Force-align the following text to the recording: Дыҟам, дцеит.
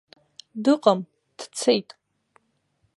Дыҟам, 0.63 0.99
дцеит. 1.37 1.89